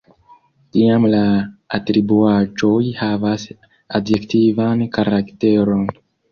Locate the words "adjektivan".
4.03-4.85